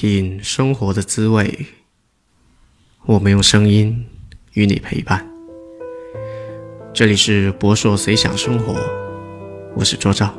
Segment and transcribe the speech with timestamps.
[0.00, 1.66] 品生活的滋味，
[3.04, 4.06] 我们用声音
[4.52, 5.28] 与你陪伴。
[6.94, 8.76] 这里是博硕随想生活，
[9.74, 10.32] 我是卓照。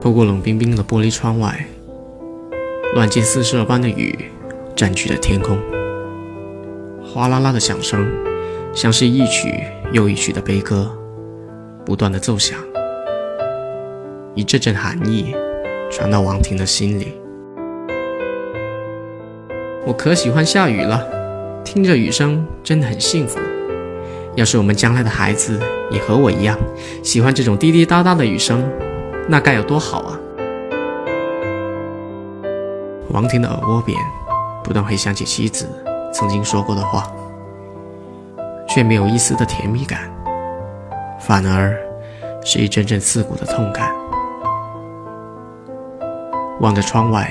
[0.00, 1.64] 透过冷冰冰的玻璃窗外，
[2.96, 4.18] 乱箭四射般的雨
[4.74, 5.56] 占据了天空，
[7.04, 8.04] 哗啦啦的响声，
[8.74, 9.62] 像是一曲
[9.92, 10.90] 又一曲的悲歌，
[11.86, 12.58] 不断的奏响。
[14.34, 15.32] 一阵阵寒意
[15.98, 17.12] 传到王婷的心里。
[19.84, 21.04] 我可喜欢下雨了，
[21.64, 23.40] 听着雨声真的很幸福。
[24.36, 26.56] 要是我们将来的孩子也和我一样
[27.02, 28.64] 喜欢这种滴滴答答的雨声，
[29.26, 30.20] 那该有多好啊！
[33.08, 33.98] 王婷的耳窝边
[34.62, 35.66] 不断回想起妻子
[36.12, 37.10] 曾经说过的话，
[38.68, 40.08] 却没有一丝的甜蜜感，
[41.18, 41.76] 反而
[42.44, 43.92] 是一阵阵刺骨的痛感。
[46.60, 47.30] 望着窗外，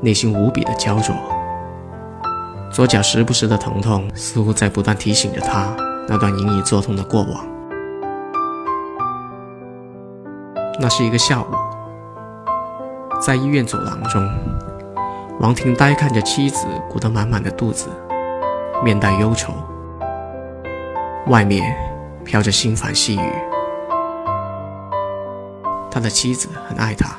[0.00, 1.14] 内心无比的焦灼。
[2.70, 5.74] 左脚时不时的疼痛，似乎在不断提醒着他
[6.06, 7.44] 那段隐隐作痛的过往。
[10.80, 11.46] 那是一个下午，
[13.20, 14.22] 在医院走廊中，
[15.40, 17.88] 王婷呆看着妻子鼓得满满的肚子，
[18.84, 19.52] 面带忧愁。
[21.26, 21.76] 外面
[22.24, 23.32] 飘着心烦细雨，
[25.90, 27.16] 他的妻子很爱他。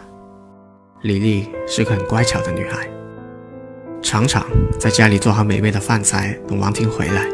[1.02, 2.90] 李丽是个很乖巧的女孩，
[4.02, 4.46] 常常
[4.78, 7.26] 在家里做好美味的饭菜等王婷回来。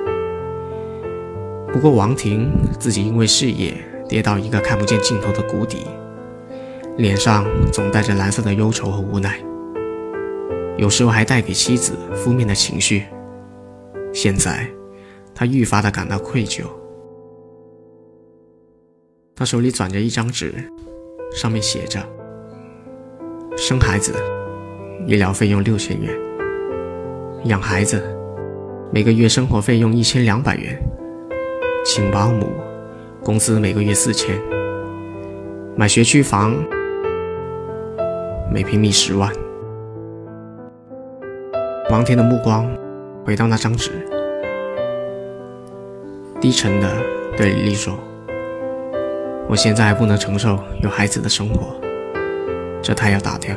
[1.74, 3.74] 不过王婷自己因为事业
[4.08, 5.88] 跌到一个看不见尽头的谷底，
[6.98, 9.44] 脸上总带着蓝色的忧愁和无奈，
[10.78, 13.06] 有时候还带给妻子负面的情绪。
[14.14, 14.70] 现在，
[15.34, 16.62] 他愈发的感到愧疚。
[19.36, 20.54] 他手里攥着一张纸，
[21.34, 22.00] 上面写着。
[23.58, 24.14] 生孩子，
[25.08, 26.12] 医疗费用六千元；
[27.46, 28.04] 养孩子，
[28.92, 30.76] 每个月生活费用一千两百元；
[31.86, 32.48] 请保姆，
[33.24, 34.36] 工资每个月四千；
[35.78, 36.54] 买学区房，
[38.52, 39.32] 每平米十万。
[41.90, 42.70] 王天的目光
[43.26, 43.90] 回到那张纸，
[46.42, 46.92] 低沉的
[47.38, 47.98] 对李丽说
[49.48, 51.74] ：“我现在还不能承受有孩子的生活。”
[52.86, 53.56] 这胎要打掉。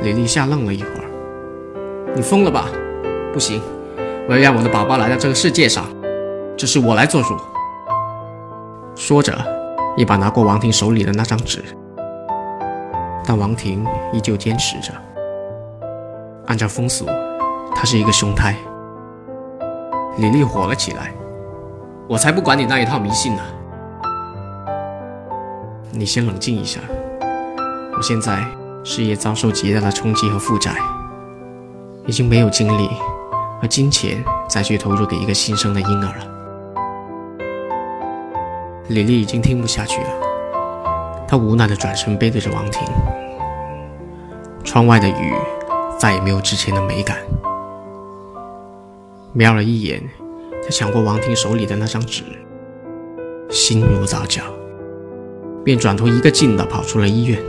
[0.00, 2.66] 李丽吓愣了一会儿，你疯了吧？
[3.32, 3.60] 不行，
[4.28, 5.84] 我要让我的宝宝来到这个世界上，
[6.56, 7.36] 这是我来做主。
[8.94, 9.36] 说着，
[9.96, 11.64] 一把拿过王婷手里的那张纸，
[13.26, 14.92] 但王婷依旧坚持着。
[16.46, 17.04] 按照风俗，
[17.74, 18.54] 他是一个凶胎。
[20.18, 21.12] 李丽火了起来，
[22.08, 23.42] 我才不管你那一套迷信呢！
[25.90, 26.78] 你先冷静一下。
[27.96, 28.46] 我现在
[28.84, 30.76] 事业遭受极大的冲击和负债，
[32.04, 32.90] 已经没有精力
[33.58, 36.26] 和金钱再去投入给一个新生的婴儿了。
[38.88, 40.08] 李丽已经听不下去了，
[41.26, 42.82] 她无奈的转身背对着王婷。
[44.62, 45.34] 窗外的雨
[45.98, 47.16] 再也没有之前的美感。
[49.32, 50.02] 瞄了一眼，
[50.62, 52.22] 他抢过王婷手里的那张纸，
[53.48, 54.42] 心如刀绞，
[55.64, 57.40] 便转头一个劲的跑出了医院。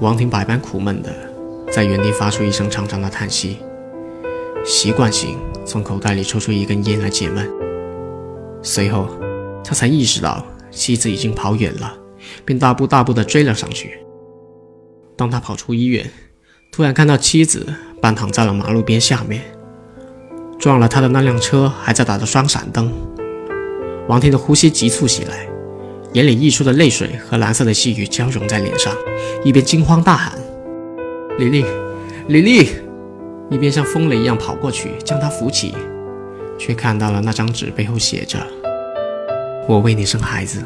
[0.00, 1.14] 王婷百般苦闷的
[1.72, 3.58] 在原地发出一声长长的叹息，
[4.64, 7.48] 习惯性从口袋里抽出一根烟来解闷。
[8.60, 9.08] 随后，
[9.64, 11.96] 他才意识到妻子已经跑远了，
[12.44, 13.98] 便大步大步地追了上去。
[15.16, 16.10] 当他跑出医院，
[16.72, 17.72] 突然看到妻子
[18.02, 19.42] 半躺在了马路边下面，
[20.58, 22.92] 撞了他的那辆车还在打着双闪灯。
[24.08, 25.48] 王婷的呼吸急促起来。
[26.14, 28.92] 眼里溢出的泪水和蓝色的细雨交融在脸上，
[29.42, 30.38] 一边惊慌大喊
[31.38, 31.64] ：“李丽，
[32.28, 32.68] 李丽！”
[33.50, 35.74] 一边像疯了一样跑过去将她扶起，
[36.56, 38.38] 却看到了那张纸背后写着
[39.68, 40.62] ：“我为你生孩子，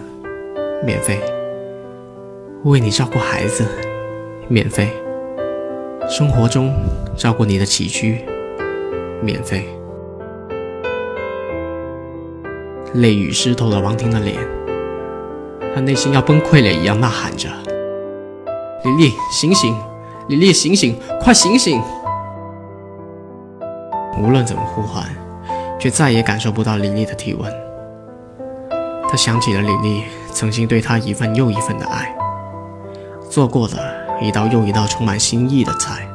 [0.84, 1.16] 免费；
[2.64, 3.64] 为你照顾孩子，
[4.48, 4.88] 免费；
[6.10, 6.74] 生活中
[7.16, 8.18] 照顾你的起居，
[9.22, 9.66] 免费。”
[12.92, 14.36] 泪雨湿透了王婷的脸。
[15.78, 17.48] 他内心要崩溃了一样呐喊着
[18.82, 19.72] ：“李丽，醒醒！
[20.26, 20.98] 李丽，醒醒！
[21.20, 21.80] 快醒醒！”
[24.20, 25.04] 无论怎么呼唤，
[25.78, 27.48] 却再也感受不到李丽的体温。
[29.08, 30.02] 他想起了李丽
[30.32, 32.12] 曾经对他一份又一份的爱，
[33.30, 33.76] 做过的
[34.20, 36.08] 一道又一道充满心意的菜，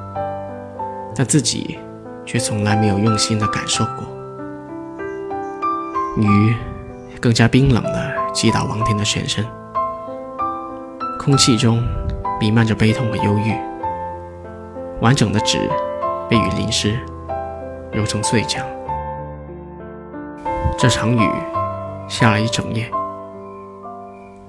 [1.16, 1.80] 但自己
[2.26, 4.04] 却从来没有用心的感受过。
[6.18, 6.54] 雨
[7.22, 8.03] 更加冰冷了。
[8.34, 9.46] 击打王天的全身，
[11.20, 11.82] 空气中
[12.42, 13.54] 弥漫着悲痛和忧郁。
[15.00, 15.60] 完整的纸
[16.30, 16.98] 被雨淋湿，
[17.92, 18.64] 揉成碎浆。
[20.78, 21.30] 这场雨
[22.08, 22.90] 下了一整夜，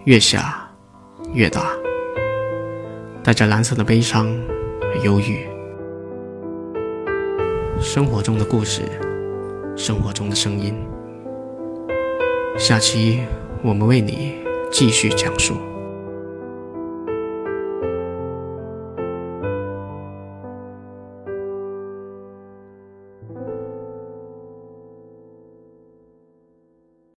[0.04, 0.68] 越下
[1.32, 1.66] 越大，
[3.22, 4.26] 带着蓝色的悲伤
[4.80, 5.46] 和忧郁。
[7.80, 8.82] 生活中的故事，
[9.76, 10.74] 生活中的声音。
[12.56, 13.22] 下期
[13.64, 14.34] 我们为你
[14.70, 15.73] 继续讲述。